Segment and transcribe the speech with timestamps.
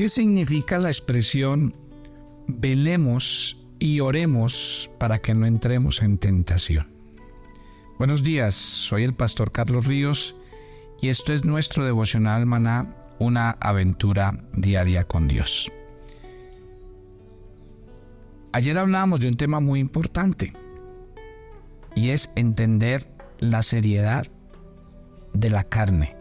[0.00, 1.74] ¿Qué significa la expresión
[2.46, 6.88] velemos y oremos para que no entremos en tentación?
[7.98, 10.36] Buenos días, soy el pastor Carlos Ríos
[11.02, 15.70] y esto es nuestro devocional maná, una aventura diaria con Dios.
[18.52, 20.54] Ayer hablábamos de un tema muy importante
[21.94, 23.06] y es entender
[23.38, 24.26] la seriedad
[25.34, 26.16] de la carne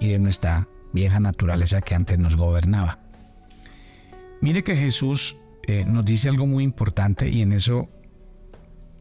[0.00, 3.09] y de nuestra vieja naturaleza que antes nos gobernaba.
[4.40, 5.36] Mire que Jesús
[5.66, 7.88] eh, nos dice algo muy importante y en eso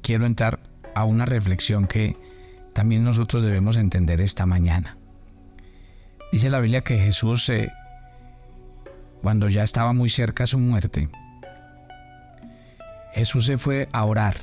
[0.02, 0.60] quiero entrar
[0.96, 2.18] a una reflexión que
[2.74, 4.98] también nosotros debemos entender esta mañana.
[6.32, 7.72] Dice la Biblia que Jesús, eh,
[9.22, 11.10] cuando ya estaba muy cerca a su muerte,
[13.14, 14.36] Jesús se fue a orar.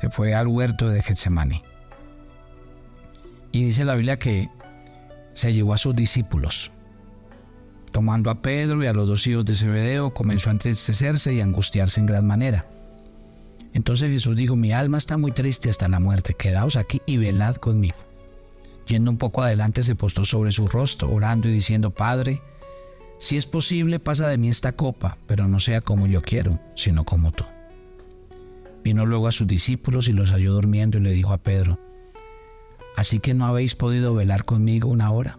[0.00, 1.62] Se fue al huerto de Getsemaní.
[3.52, 4.48] Y dice la Biblia que
[5.34, 6.72] se llevó a sus discípulos.
[7.92, 12.00] Tomando a Pedro y a los dos hijos de Zebedeo, comenzó a entristecerse y angustiarse
[12.00, 12.66] en gran manera.
[13.72, 17.56] Entonces Jesús dijo, mi alma está muy triste hasta la muerte, quedaos aquí y velad
[17.56, 17.96] conmigo.
[18.86, 22.42] Yendo un poco adelante se postó sobre su rostro, orando y diciendo, Padre,
[23.18, 27.04] si es posible, pasa de mí esta copa, pero no sea como yo quiero, sino
[27.04, 27.44] como tú.
[28.82, 31.78] Vino luego a sus discípulos y los halló durmiendo y le dijo a Pedro,
[32.96, 35.38] Así que no habéis podido velar conmigo una hora.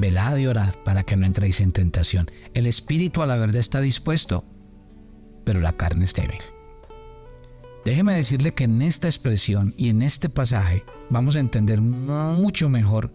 [0.00, 2.30] Velad y orad para que no entréis en tentación.
[2.54, 4.46] El espíritu a la verdad está dispuesto,
[5.44, 6.40] pero la carne es débil.
[7.84, 13.12] Déjeme decirle que en esta expresión y en este pasaje vamos a entender mucho mejor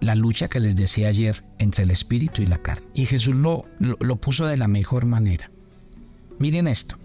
[0.00, 2.88] la lucha que les decía ayer entre el espíritu y la carne.
[2.92, 5.52] Y Jesús lo, lo, lo puso de la mejor manera.
[6.40, 6.96] Miren esto.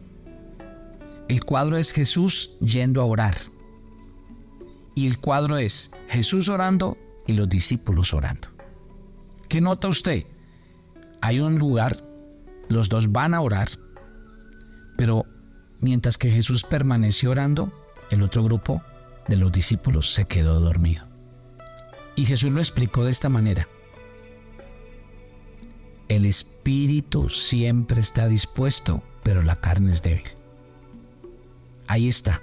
[1.28, 3.36] El cuadro es Jesús yendo a orar.
[4.96, 6.98] Y el cuadro es Jesús orando
[7.28, 8.55] y los discípulos orando.
[9.56, 10.26] ¿Qué nota usted?
[11.22, 12.04] Hay un lugar,
[12.68, 13.70] los dos van a orar,
[14.98, 15.26] pero
[15.80, 17.72] mientras que Jesús permaneció orando,
[18.10, 18.82] el otro grupo
[19.30, 21.08] de los discípulos se quedó dormido.
[22.18, 23.70] Y Jesús lo explicó de esta manera.
[26.10, 30.28] El espíritu siempre está dispuesto, pero la carne es débil.
[31.88, 32.42] Ahí está.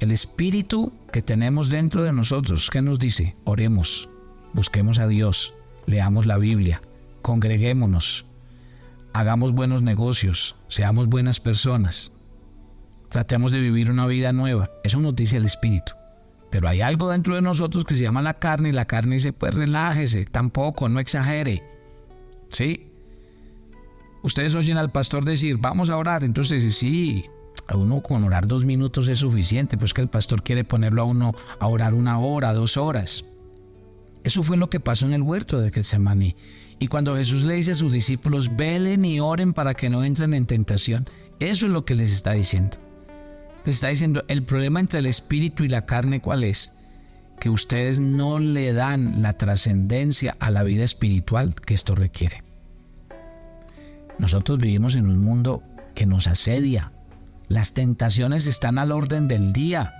[0.00, 3.36] El espíritu que tenemos dentro de nosotros, ¿qué nos dice?
[3.44, 4.10] Oremos,
[4.52, 5.54] busquemos a Dios,
[5.86, 6.82] leamos la Biblia,
[7.22, 8.26] congreguémonos,
[9.12, 12.12] hagamos buenos negocios, seamos buenas personas,
[13.08, 14.70] tratemos de vivir una vida nueva.
[14.84, 15.92] Eso nos dice el espíritu.
[16.50, 19.32] Pero hay algo dentro de nosotros que se llama la carne y la carne dice,
[19.32, 21.62] pues relájese, tampoco, no exagere.
[22.50, 22.90] ¿Sí?
[24.22, 27.26] Ustedes oyen al pastor decir, vamos a orar, entonces sí,
[27.66, 31.04] a uno con orar dos minutos es suficiente, pues que el pastor quiere ponerlo a
[31.04, 33.26] uno a orar una hora, dos horas.
[34.24, 36.36] Eso fue lo que pasó en el huerto de Getsemaní.
[36.78, 40.34] Y cuando Jesús le dice a sus discípulos, velen y oren para que no entren
[40.34, 41.06] en tentación,
[41.40, 42.76] eso es lo que les está diciendo.
[43.64, 46.72] Les está diciendo, el problema entre el espíritu y la carne, ¿cuál es?
[47.40, 52.42] Que ustedes no le dan la trascendencia a la vida espiritual que esto requiere.
[54.18, 55.62] Nosotros vivimos en un mundo
[55.94, 56.92] que nos asedia,
[57.48, 59.94] las tentaciones están al orden del día.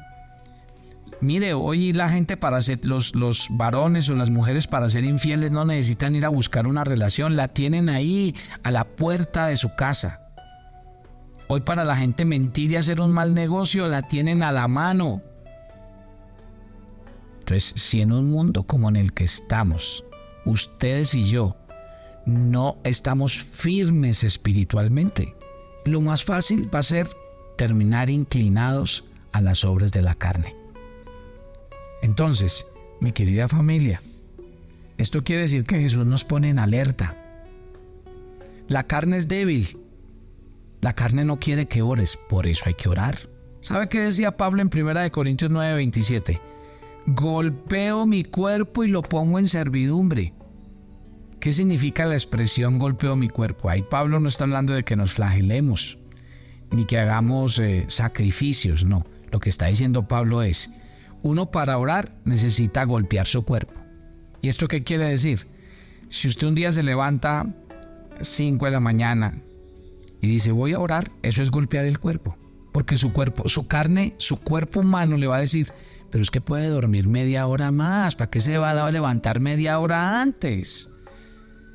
[1.20, 5.50] Mire, hoy la gente para ser, los, los varones o las mujeres para ser infieles
[5.50, 9.74] no necesitan ir a buscar una relación, la tienen ahí a la puerta de su
[9.74, 10.28] casa.
[11.48, 15.22] Hoy para la gente mentir y hacer un mal negocio la tienen a la mano.
[17.40, 20.04] Entonces, si en un mundo como en el que estamos,
[20.44, 21.56] ustedes y yo,
[22.26, 25.34] no estamos firmes espiritualmente,
[25.84, 27.08] lo más fácil va a ser
[27.56, 30.57] terminar inclinados a las obras de la carne.
[32.02, 32.66] Entonces,
[33.00, 34.00] mi querida familia,
[34.96, 37.16] esto quiere decir que Jesús nos pone en alerta.
[38.68, 39.78] La carne es débil.
[40.80, 43.16] La carne no quiere que ores, por eso hay que orar.
[43.60, 46.40] ¿Sabe qué decía Pablo en 1 Corintios 9:27?
[47.06, 50.34] Golpeo mi cuerpo y lo pongo en servidumbre.
[51.40, 53.70] ¿Qué significa la expresión golpeo mi cuerpo?
[53.70, 55.98] Ahí Pablo no está hablando de que nos flagelemos
[56.70, 59.06] ni que hagamos eh, sacrificios, no.
[59.30, 60.70] Lo que está diciendo Pablo es,
[61.22, 63.74] uno para orar necesita golpear su cuerpo.
[64.40, 65.48] ¿Y esto qué quiere decir?
[66.08, 67.46] Si usted un día se levanta
[68.20, 69.42] 5 de la mañana
[70.20, 72.36] y dice voy a orar, eso es golpear el cuerpo.
[72.72, 75.72] Porque su cuerpo, su carne, su cuerpo humano le va a decir,
[76.10, 79.78] pero es que puede dormir media hora más, ¿para qué se va a levantar media
[79.78, 80.90] hora antes?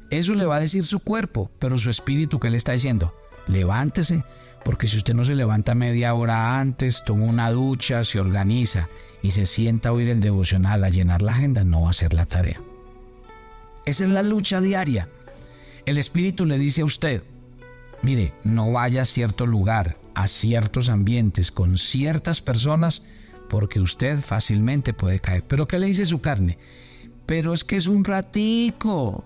[0.09, 3.13] Eso le va a decir su cuerpo, pero su espíritu, ¿qué le está diciendo?
[3.47, 4.23] Levántese,
[4.63, 8.89] porque si usted no se levanta media hora antes, toma una ducha, se organiza
[9.21, 12.13] y se sienta a oír el devocional, a llenar la agenda, no va a ser
[12.13, 12.61] la tarea.
[13.85, 15.09] Esa es la lucha diaria.
[15.85, 17.23] El Espíritu le dice a usted,
[18.01, 23.03] mire, no vaya a cierto lugar, a ciertos ambientes, con ciertas personas,
[23.49, 25.43] porque usted fácilmente puede caer.
[25.47, 26.57] Pero ¿qué le dice su carne?
[27.25, 29.25] Pero es que es un ratico.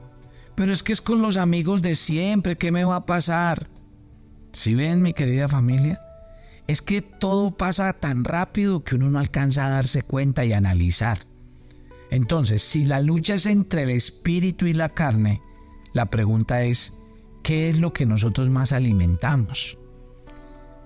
[0.56, 2.58] Pero es que es con los amigos de siempre.
[2.58, 3.68] ¿Qué me va a pasar?
[4.52, 6.02] Si ven, mi querida familia,
[6.68, 11.20] es que todo pasa tan rápido que uno no alcanza a darse cuenta y analizar.
[12.10, 15.42] Entonces, si la lucha es entre el espíritu y la carne,
[15.94, 16.94] la pregunta es,
[17.44, 19.78] ¿qué es lo que nosotros más alimentamos?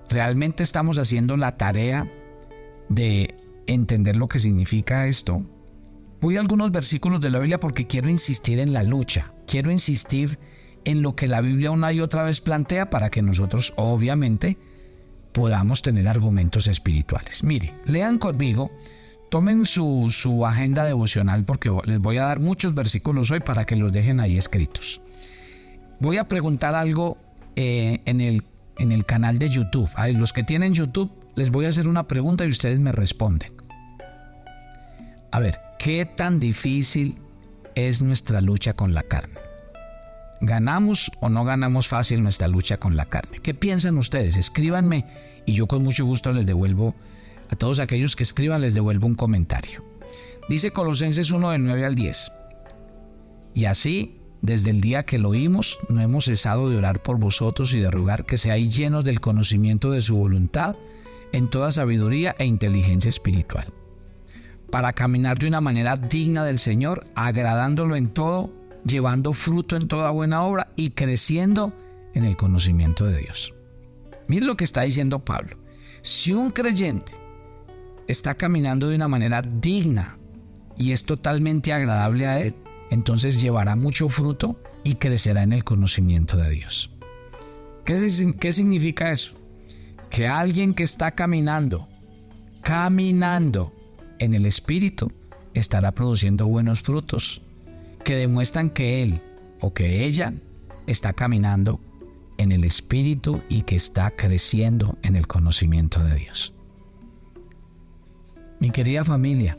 [0.10, 2.12] ¿Realmente estamos haciendo la tarea
[2.90, 3.36] de
[3.68, 5.44] entender lo que significa esto?
[6.20, 10.38] Voy a algunos versículos de la Biblia porque quiero insistir en la lucha, quiero insistir
[10.38, 14.58] en lo que la Biblia una y otra vez plantea para que nosotros obviamente
[15.32, 17.44] podamos tener argumentos espirituales.
[17.44, 18.72] Mire, lean conmigo
[19.32, 23.94] Tomen su, agenda devocional porque les voy a dar muchos versículos hoy para que los
[23.94, 25.00] dejen ahí escritos.
[26.02, 27.18] Voy a preguntar algo
[27.56, 28.44] eh, en, el,
[28.78, 29.90] en el canal de YouTube.
[29.96, 33.54] A los que tienen YouTube les voy a hacer una pregunta y ustedes me responden.
[35.32, 37.18] A ver, ¿qué tan difícil
[37.74, 39.51] es nuestra lucha con la carne?
[40.42, 43.40] ¿Ganamos o no ganamos fácil nuestra lucha con la carne?
[43.44, 44.38] ¿Qué piensan ustedes?
[44.38, 45.06] Escríbanme
[45.46, 46.96] y yo con mucho gusto les devuelvo
[47.50, 49.86] a todos aquellos que escriban les devuelvo un comentario.
[50.50, 52.32] Dice Colosenses 1 del 9 al 10.
[53.54, 57.76] Y así, desde el día que lo oímos, no hemos cesado de orar por vosotros
[57.76, 60.76] y de rogar que seáis llenos del conocimiento de su voluntad
[61.34, 63.68] en toda sabiduría e inteligencia espiritual,
[64.72, 70.12] para caminar de una manera digna del Señor, agradándolo en todo, llevando fruto en toda
[70.12, 71.74] buena obra y creciendo
[72.14, 73.54] en el conocimiento de Dios.
[74.28, 75.58] Miren lo que está diciendo Pablo.
[76.02, 77.14] Si un creyente
[78.08, 80.18] está caminando de una manera digna
[80.78, 82.56] y es totalmente agradable a Él,
[82.90, 86.92] entonces llevará mucho fruto y crecerá en el conocimiento de Dios.
[87.86, 87.96] ¿Qué,
[88.40, 89.36] ¿Qué, significa eso?
[90.10, 91.88] Que alguien que está caminando,
[92.62, 93.74] caminando
[94.20, 95.12] en el Espíritu,
[95.54, 97.42] estará produciendo buenos frutos
[98.04, 99.22] que demuestran que Él
[99.60, 100.34] o que ella
[100.88, 101.80] está caminando
[102.38, 106.54] en el Espíritu y que está creciendo en el conocimiento de Dios.
[108.60, 109.58] Mi querida familia,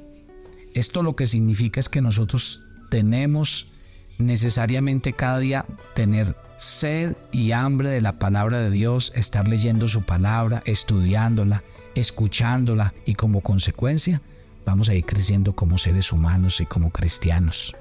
[0.75, 3.73] esto lo que significa es que nosotros tenemos
[4.19, 10.03] necesariamente cada día tener sed y hambre de la palabra de Dios, estar leyendo su
[10.03, 11.65] palabra, estudiándola,
[11.95, 14.23] escuchándola y como consecuencia
[14.65, 17.75] vamos a ir creciendo como seres humanos y como cristianos.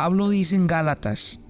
[0.00, 1.40] Pablo dice en Gálatas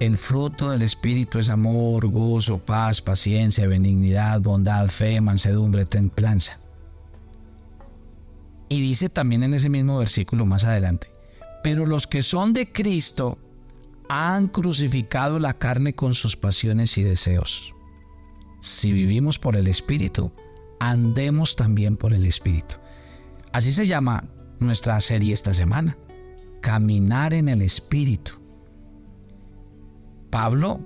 [0.00, 6.58] el fruto del Espíritu es amor, gozo, paz, paciencia, benignidad, bondad, fe, mansedumbre, templanza.
[8.70, 11.08] Y dice también en ese mismo versículo más adelante,
[11.62, 13.36] pero los que son de Cristo
[14.08, 17.74] han crucificado la carne con sus pasiones y deseos.
[18.62, 20.32] Si vivimos por el Espíritu,
[20.78, 22.76] andemos también por el Espíritu.
[23.52, 24.30] Así se llama
[24.60, 25.98] nuestra serie esta semana,
[26.60, 28.32] caminar en el Espíritu.
[30.30, 30.80] Pablo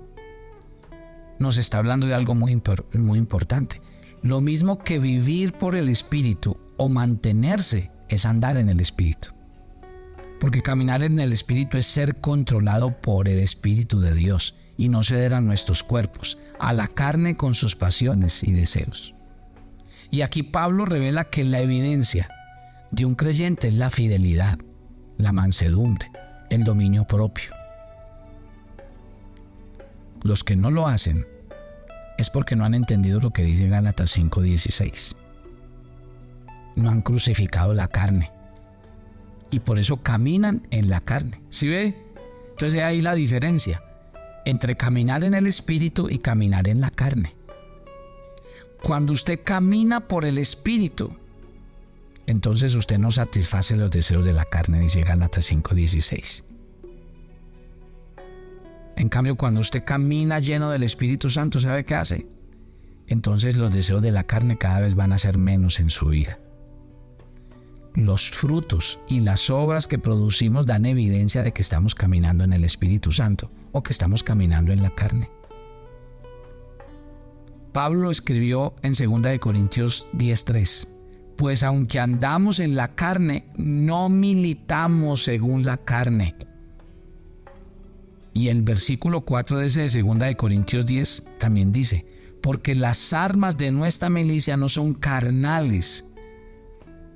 [1.39, 2.61] nos está hablando de algo muy,
[2.93, 3.81] muy importante.
[4.21, 9.29] Lo mismo que vivir por el Espíritu o mantenerse es andar en el Espíritu.
[10.39, 15.03] Porque caminar en el Espíritu es ser controlado por el Espíritu de Dios y no
[15.03, 19.15] ceder a nuestros cuerpos, a la carne con sus pasiones y deseos.
[20.11, 22.29] Y aquí Pablo revela que la evidencia
[22.91, 24.59] de un creyente es la fidelidad,
[25.17, 26.11] la mansedumbre,
[26.49, 27.51] el dominio propio.
[30.23, 31.25] Los que no lo hacen
[32.17, 35.15] es porque no han entendido lo que dice Gálatas 5:16.
[36.75, 38.31] No han crucificado la carne.
[39.51, 41.41] Y por eso caminan en la carne.
[41.49, 41.95] ¿Sí ve?
[42.51, 43.83] Entonces ahí la diferencia
[44.45, 47.35] entre caminar en el espíritu y caminar en la carne.
[48.81, 51.15] Cuando usted camina por el espíritu,
[52.27, 56.43] entonces usted no satisface los deseos de la carne, dice Gálatas 5:16.
[58.95, 62.27] En cambio, cuando usted camina lleno del Espíritu Santo, ¿sabe qué hace?
[63.07, 66.39] Entonces los deseos de la carne cada vez van a ser menos en su vida.
[67.93, 72.65] Los frutos y las obras que producimos dan evidencia de que estamos caminando en el
[72.65, 75.29] Espíritu Santo o que estamos caminando en la carne.
[77.71, 80.87] Pablo escribió en 2 Corintios 10:3,
[81.37, 86.35] pues aunque andamos en la carne, no militamos según la carne
[88.35, 92.05] y el versículo 4 de ese de 2 de Corintios 10 también dice,
[92.41, 96.05] porque las armas de nuestra milicia no son carnales,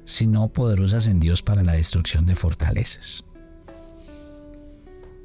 [0.06, 3.26] sino poderosas en Dios para la destrucción de fortalezas.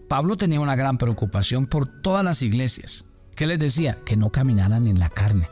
[0.09, 3.05] Pablo tenía una gran preocupación por todas las iglesias.
[3.37, 3.97] ¿Qué les decía?
[4.05, 5.49] Que no caminaran en la carne.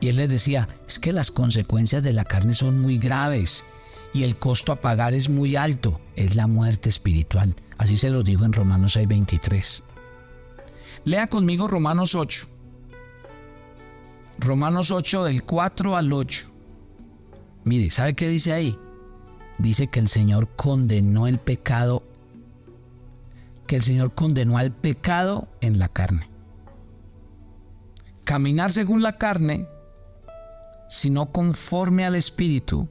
[0.00, 3.64] Y él les decía, es que las consecuencias de la carne son muy graves
[4.12, 7.54] y el costo a pagar es muy alto, es la muerte espiritual.
[7.78, 9.82] Así se los dijo en Romanos 6:23.
[11.04, 12.48] Lea conmigo Romanos 8.
[14.38, 16.48] Romanos 8 del 4 al 8.
[17.64, 18.76] Mire, ¿sabe qué dice ahí?
[19.58, 22.02] Dice que el Señor condenó el pecado,
[23.66, 26.28] que el Señor condenó al pecado en la carne.
[28.24, 29.66] Caminar según la carne,
[30.88, 32.88] sino conforme al Espíritu,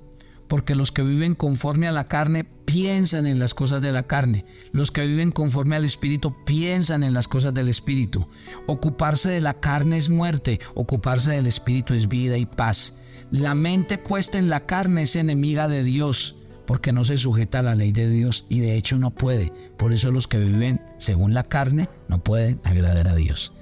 [0.47, 4.45] porque los que viven conforme a la carne piensan en las cosas de la carne,
[4.71, 8.27] los que viven conforme al Espíritu piensan en las cosas del Espíritu.
[8.67, 12.97] Ocuparse de la carne es muerte, ocuparse del Espíritu es vida y paz.
[13.31, 16.35] La mente puesta en la carne es enemiga de Dios,
[16.65, 19.51] porque no se sujeta a la ley de Dios y de hecho no puede.
[19.77, 23.53] Por eso los que viven según la carne no pueden agradar a Dios.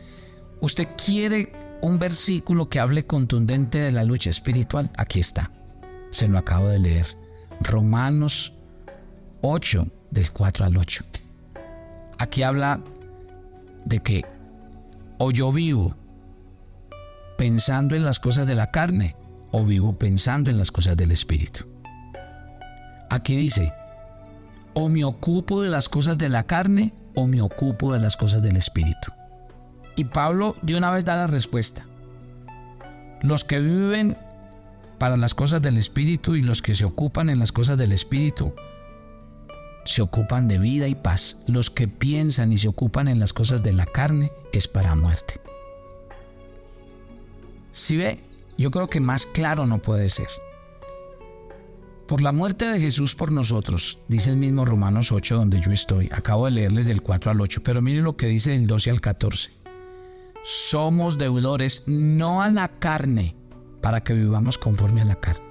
[0.61, 1.51] Usted quiere
[1.83, 4.89] un versículo que hable contundente de la lucha espiritual.
[4.97, 5.51] Aquí está
[6.13, 7.07] se lo acabo de leer.
[7.59, 8.53] Romanos
[9.41, 11.03] 8, del 4 al 8.
[12.19, 12.79] Aquí habla
[13.85, 14.23] de que
[15.17, 15.95] o yo vivo
[17.37, 19.15] pensando en las cosas de la carne
[19.51, 21.65] o vivo pensando en las cosas del espíritu.
[23.09, 23.73] Aquí dice,
[24.73, 28.41] o me ocupo de las cosas de la carne o me ocupo de las cosas
[28.41, 29.11] del espíritu.
[29.95, 31.85] Y Pablo de una vez da la respuesta.
[33.21, 34.17] Los que viven
[34.97, 38.53] para las cosas del Espíritu y los que se ocupan en las cosas del Espíritu
[39.85, 41.38] se ocupan de vida y paz.
[41.47, 45.41] Los que piensan y se ocupan en las cosas de la carne es para muerte.
[47.71, 48.19] Si ve,
[48.57, 50.27] yo creo que más claro no puede ser.
[52.07, 56.09] Por la muerte de Jesús por nosotros, dice el mismo Romanos 8 donde yo estoy,
[56.12, 59.01] acabo de leerles del 4 al 8, pero miren lo que dice del 12 al
[59.01, 59.62] 14.
[60.43, 63.35] Somos deudores no a la carne,
[63.81, 65.45] para que vivamos conforme a la carne.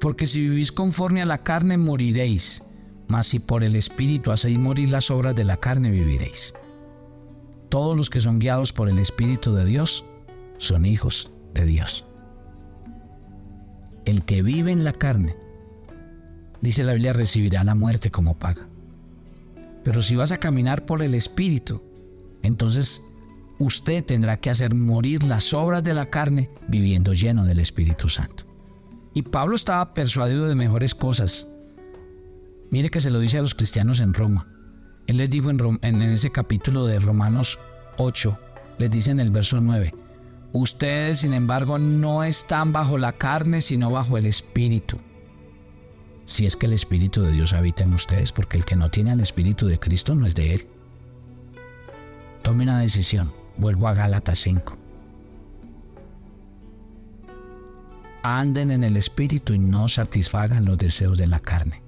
[0.00, 2.64] Porque si vivís conforme a la carne moriréis,
[3.06, 6.52] mas si por el Espíritu hacéis morir las obras de la carne viviréis.
[7.68, 10.04] Todos los que son guiados por el Espíritu de Dios
[10.56, 12.04] son hijos de Dios.
[14.04, 15.36] El que vive en la carne,
[16.60, 18.68] dice la Biblia, recibirá la muerte como paga.
[19.84, 21.82] Pero si vas a caminar por el Espíritu,
[22.42, 23.07] entonces
[23.58, 28.44] usted tendrá que hacer morir las obras de la carne viviendo lleno del Espíritu Santo.
[29.14, 31.48] Y Pablo estaba persuadido de mejores cosas.
[32.70, 34.46] Mire que se lo dice a los cristianos en Roma.
[35.06, 37.58] Él les dijo en, ese capítulo de Romanos
[37.96, 38.38] 8,
[38.78, 39.94] les dice en el verso 9,
[40.52, 44.98] ustedes sin embargo no están bajo la carne, sino bajo el Espíritu.
[46.26, 49.12] Si es que el Espíritu de Dios habita en ustedes, porque el que no tiene
[49.12, 50.68] al Espíritu de Cristo no es de Él.
[52.42, 53.37] Tome una decisión.
[53.58, 54.78] Vuelvo a Gálatas 5.
[58.22, 61.82] Anden en el espíritu y no satisfagan los deseos de la carne.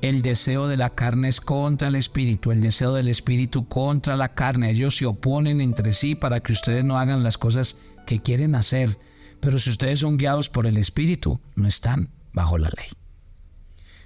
[0.00, 4.34] El deseo de la carne es contra el espíritu, el deseo del espíritu contra la
[4.34, 4.70] carne.
[4.70, 8.98] Ellos se oponen entre sí para que ustedes no hagan las cosas que quieren hacer.
[9.38, 12.86] Pero si ustedes son guiados por el espíritu, no están bajo la ley.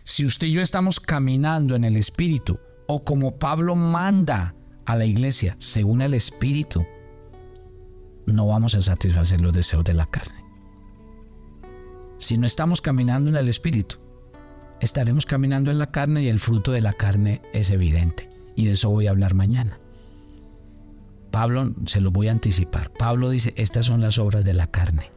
[0.04, 4.54] Si usted y yo estamos caminando en el espíritu, o como Pablo manda
[4.84, 6.86] a la iglesia según el espíritu,
[8.32, 10.44] no vamos a satisfacer los deseos de la carne.
[12.18, 13.96] Si no estamos caminando en el Espíritu,
[14.80, 18.30] estaremos caminando en la carne y el fruto de la carne es evidente.
[18.54, 19.78] Y de eso voy a hablar mañana.
[21.30, 22.90] Pablo, se lo voy a anticipar.
[22.90, 25.10] Pablo dice, estas son las obras de la carne,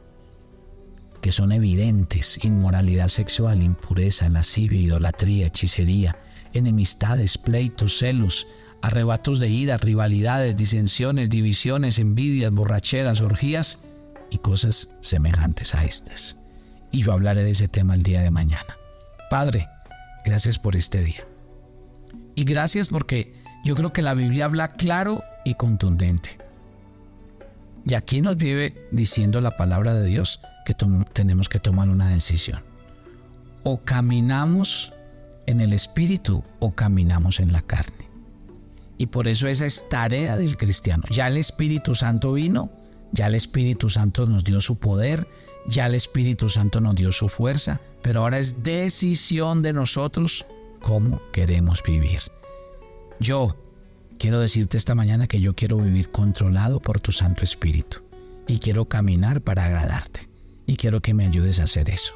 [1.22, 6.18] que son evidentes, inmoralidad sexual, impureza, lascivia, idolatría, hechicería,
[6.54, 8.48] enemistades, pleitos, celos,
[8.82, 13.80] arrebatos de ira, rivalidades, disensiones, divisiones, envidias, borracheras, orgías
[14.30, 16.38] y cosas semejantes a estas.
[16.92, 18.78] Y yo hablaré de ese tema el día de mañana.
[19.30, 19.68] Padre,
[20.26, 21.24] gracias por este día.
[22.36, 23.34] Y gracias porque
[23.64, 26.38] yo creo que la Biblia habla claro y contundente.
[27.86, 30.76] Y aquí nos vive diciendo la palabra de Dios que
[31.14, 32.62] tenemos que tomar una decisión.
[33.64, 34.94] O caminamos
[35.46, 38.09] en el Espíritu o caminamos en la carne.
[39.00, 41.04] Y por eso esa es tarea del cristiano.
[41.10, 42.70] Ya el Espíritu Santo vino,
[43.14, 45.26] ya el Espíritu Santo nos dio su poder,
[45.66, 50.46] ya el Espíritu Santo nos dio su fuerza, pero ahora es decisión de nosotros
[50.82, 52.20] cómo queremos vivir.
[53.22, 53.56] Yo
[54.18, 58.00] quiero decirte esta mañana que yo quiero vivir controlado por tu Santo Espíritu
[58.48, 60.28] y quiero caminar para agradarte
[60.66, 62.14] y quiero que me ayudes a hacer eso.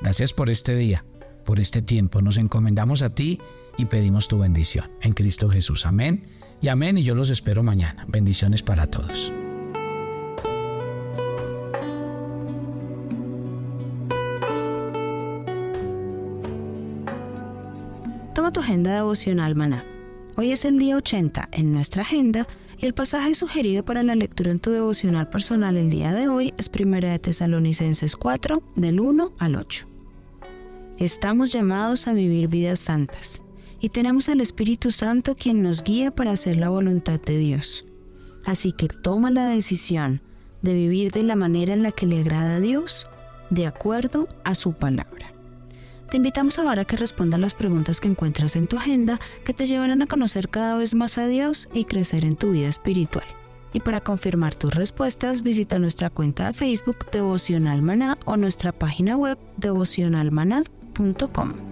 [0.00, 1.04] Gracias por este día.
[1.44, 2.22] por este tiempo.
[2.22, 3.40] Nos encomendamos a ti
[3.76, 4.90] y pedimos tu bendición.
[5.00, 5.86] En Cristo Jesús.
[5.86, 6.22] Amén.
[6.60, 6.98] Y amén.
[6.98, 8.04] Y yo los espero mañana.
[8.08, 9.32] Bendiciones para todos.
[18.34, 19.84] Toma tu agenda devocional, maná.
[20.36, 22.46] Hoy es el día 80 en nuestra agenda
[22.78, 26.54] y el pasaje sugerido para la lectura en tu devocional personal el día de hoy
[26.56, 29.86] es 1 de Tesalonicenses 4, del 1 al 8.
[30.98, 33.42] Estamos llamados a vivir vidas santas
[33.82, 37.84] y tenemos al Espíritu Santo quien nos guía para hacer la voluntad de Dios.
[38.46, 40.22] Así que toma la decisión
[40.62, 43.08] de vivir de la manera en la que le agrada a Dios,
[43.50, 45.34] de acuerdo a su palabra.
[46.08, 49.66] Te invitamos ahora a que respondas las preguntas que encuentras en tu agenda que te
[49.66, 53.26] llevarán a conocer cada vez más a Dios y crecer en tu vida espiritual.
[53.72, 59.16] Y para confirmar tus respuestas, visita nuestra cuenta de Facebook Devocional Maná o nuestra página
[59.16, 61.71] web devocionalmaná.com.